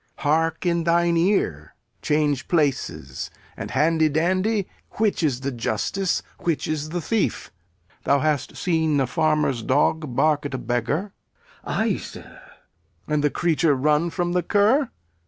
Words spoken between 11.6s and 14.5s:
Glou. Ay, sir. Lear. And the creature run from the